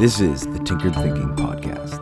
[0.00, 2.00] This is the Tinkered Thinking Podcast.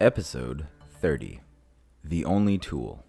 [0.00, 0.66] Episode
[1.00, 1.38] 30
[2.02, 3.04] The Only Tool.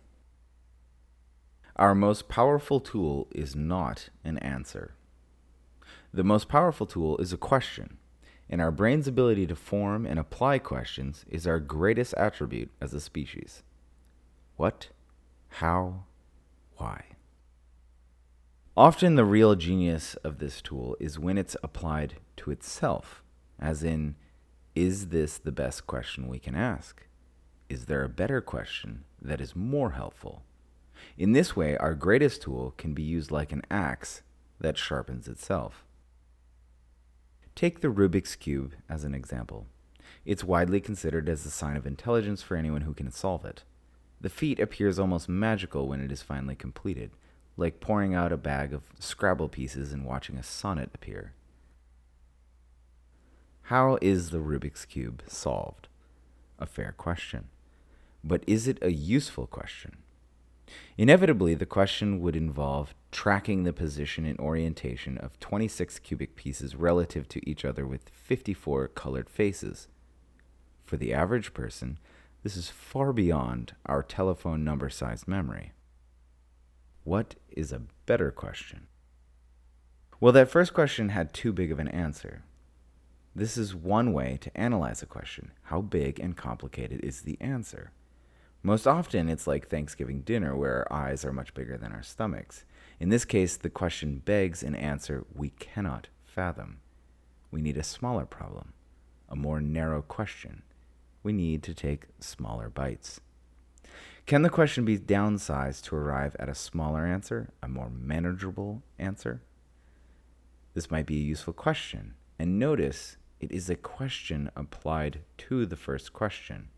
[1.76, 4.94] Our most powerful tool is not an answer.
[6.14, 7.98] The most powerful tool is a question,
[8.48, 13.00] and our brain's ability to form and apply questions is our greatest attribute as a
[13.00, 13.64] species.
[14.56, 14.90] What?
[15.50, 16.04] How?
[16.78, 17.11] Why?
[18.78, 23.22] Often, the real genius of this tool is when it's applied to itself,
[23.60, 24.16] as in,
[24.76, 27.06] is this the best question we can ask?
[27.68, 30.44] Is there a better question that is more helpful?
[31.18, 34.22] In this way, our greatest tool can be used like an axe
[34.62, 35.84] that sharpens itself.
[37.56, 39.68] Take the Rubik's Cube as an example.
[40.24, 43.64] It's widely considered as a sign of intelligence for anyone who can solve it.
[44.22, 47.12] The feat appears almost magical when it is finally completed
[47.58, 51.34] like pouring out a bag of Scrabble pieces and watching a sonnet appear.
[53.64, 55.88] How is the Rubik's Cube solved?
[56.60, 57.50] A fair question.
[58.24, 59.98] But is it a useful question?
[60.98, 67.28] Inevitably, the question would involve tracking the position and orientation of 26 cubic pieces relative
[67.30, 69.88] to each other with 54 colored faces.
[70.84, 71.98] For the average person,
[72.44, 75.72] this is far beyond our telephone number sized memory.
[77.04, 78.88] What is a better question?
[80.20, 82.44] Well, that first question had too big of an answer.
[83.36, 85.52] This is one way to analyze a question.
[85.64, 87.92] How big and complicated is the answer?
[88.62, 92.66] Most often, it's like Thanksgiving dinner, where our eyes are much bigger than our stomachs.
[93.00, 96.82] In this case, the question begs an answer we cannot fathom.
[97.50, 98.74] We need a smaller problem,
[99.28, 100.62] a more narrow question.
[101.24, 103.22] We need to take smaller bites.
[104.26, 109.42] Can the question be downsized to arrive at a smaller answer, a more manageable answer?
[110.74, 112.14] This might be a useful question.
[112.40, 116.70] And notice it is a question applied to the first question.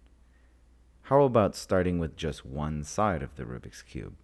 [1.03, 4.15] How about starting with just one side of the Rubik's Cube?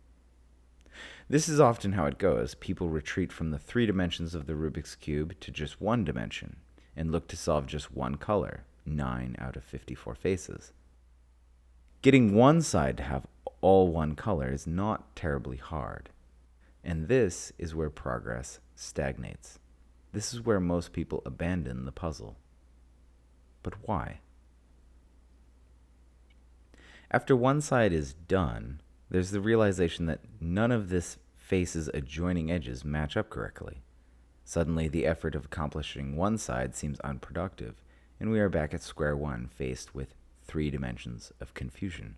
[1.30, 2.56] This is often how it goes.
[2.56, 6.56] People retreat from the three dimensions of the Rubik's Cube to just one dimension
[6.96, 10.74] and look to solve just one color, 9 out of 54 faces.
[12.02, 13.28] Getting one side to have
[13.60, 16.10] all one color is not terribly hard.
[16.82, 19.60] And this is where progress stagnates.
[20.14, 22.38] This is where most people abandon the puzzle.
[23.64, 24.22] But why?
[27.12, 32.86] After one side is done, there's the realization that none of this face's adjoining edges
[32.86, 33.82] match up correctly.
[34.46, 37.82] Suddenly, the effort of accomplishing one side seems unproductive,
[38.20, 40.14] and we are back at square one, faced with
[40.50, 42.16] three dimensions of confusion.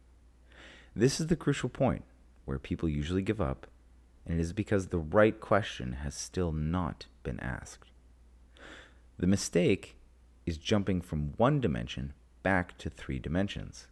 [0.96, 2.06] This is the crucial point
[2.46, 3.68] where people usually give up,
[4.26, 7.92] and it is because the right question has still not been asked.
[9.20, 9.98] The mistake
[10.46, 13.88] is jumping from one dimension back to three dimensions.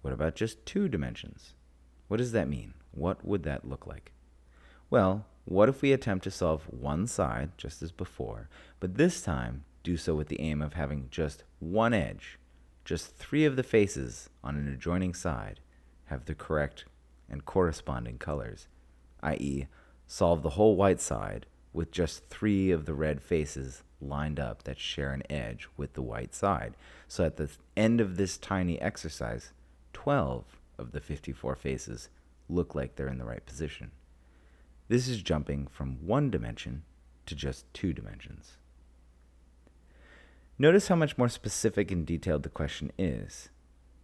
[0.00, 1.54] What about just two dimensions?
[2.08, 2.74] What does that mean?
[2.90, 4.10] What would that look like?
[4.90, 8.48] Well, what if we attempt to solve one side just as before,
[8.80, 12.40] but this time do so with the aim of having just one edge
[12.84, 15.60] just three of the faces on an adjoining side
[16.06, 16.84] have the correct
[17.28, 18.68] and corresponding colors,
[19.22, 19.66] i.e.,
[20.06, 24.78] solve the whole white side with just three of the red faces lined up that
[24.78, 26.76] share an edge with the white side.
[27.08, 29.52] So at the end of this tiny exercise,
[29.92, 30.44] 12
[30.78, 32.08] of the 54 faces
[32.48, 33.92] look like they're in the right position.
[34.88, 36.82] This is jumping from one dimension
[37.26, 38.58] to just two dimensions.
[40.58, 43.48] Notice how much more specific and detailed the question is.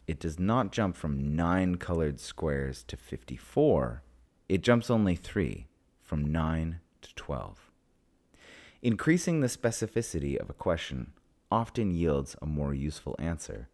[0.06, 4.02] It does not jump from 9 colored squares to 54,
[4.48, 5.66] it jumps only 3,
[6.02, 7.70] from 9 to 12.
[8.80, 11.12] Increasing the specificity of a question
[11.50, 13.68] often yields a more useful answer.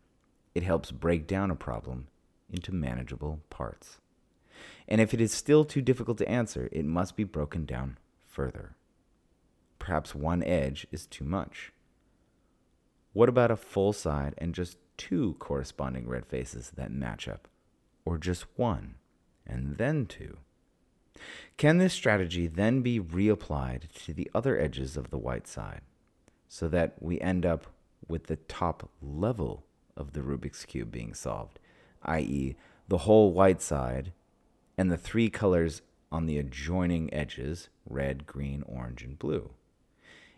[0.55, 2.09] It helps break down a problem
[2.51, 4.01] into manageable parts.
[4.89, 8.75] And if it is still too difficult to answer, it must be broken down further.
[9.79, 11.73] Perhaps one edge is too much.
[13.15, 17.49] What about a full side and just two corresponding red faces that match up?
[18.05, 18.97] Or just one
[19.47, 20.39] and then two?
[21.57, 25.83] Can this strategy then be reapplied to the other edges of the white side
[26.49, 27.69] so that we end up
[28.09, 29.65] with the top level
[29.97, 31.61] of the Rubik's Cube being solved,
[32.03, 32.57] i.e.,
[32.89, 34.13] the whole white side
[34.77, 39.51] and the three colors on the adjoining edges red, green, orange, and blue?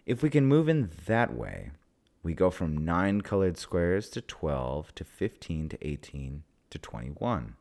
[0.05, 1.71] If we can move in that way,
[2.27, 7.55] we go from 9 colored squares to 12 to 15 to 18 to 21.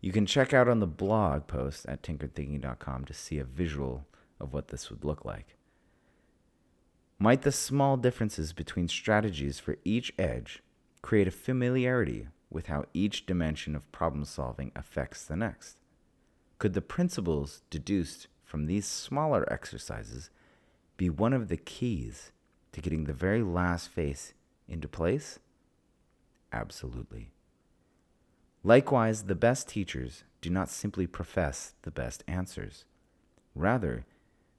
[0.00, 4.06] You can check out on the blog post at tinkeredthinking.com to see a visual
[4.40, 5.58] of what this would look like.
[7.18, 10.62] Might the small differences between strategies for each edge
[11.02, 15.76] create a familiarity with how each dimension of problem solving affects the next?
[16.58, 20.30] Could the principles deduced from these smaller exercises
[20.96, 22.32] be one of the keys
[22.72, 24.34] to getting the very last face
[24.68, 25.38] into place?
[26.52, 27.30] Absolutely.
[28.64, 32.84] Likewise, the best teachers do not simply profess the best answers.
[33.54, 34.06] Rather,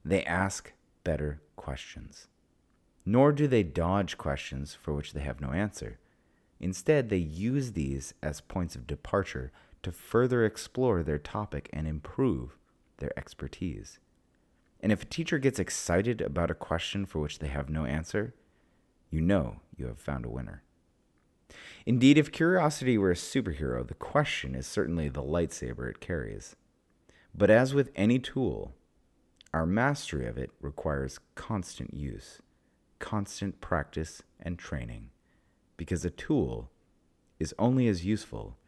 [0.04, 0.72] they ask
[1.04, 2.28] better questions.
[3.06, 5.98] Nor do they dodge questions for which they have no answer.
[6.60, 9.52] Instead, they use these as points of departure
[9.82, 12.56] to further explore their topic and improve
[12.98, 13.98] their expertise.
[14.84, 18.34] And if a teacher gets excited about a question for which they have no answer,
[19.08, 20.62] you know you have found a winner.
[21.86, 26.54] Indeed, if curiosity were a superhero, the question is certainly the lightsaber it carries.
[27.34, 28.74] But as with any tool,
[29.54, 32.42] our mastery of it requires constant use,
[32.98, 35.08] constant practice, and training,
[35.78, 36.70] because a tool
[37.40, 38.58] is only as useful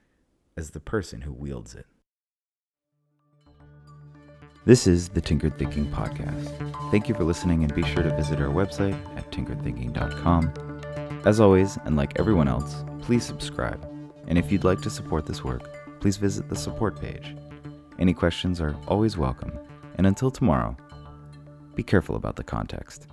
[0.57, 1.85] as the person who wields it.
[4.67, 6.91] This is the Tinkered Thinking Podcast.
[6.91, 11.23] Thank you for listening, and be sure to visit our website at tinkeredthinking.com.
[11.25, 13.81] As always, and like everyone else, please subscribe.
[14.27, 17.37] And if you'd like to support this work, please visit the support page.
[18.01, 19.57] Any questions are always welcome.
[19.99, 20.77] And until tomorrow,
[21.77, 23.07] be careful about the context.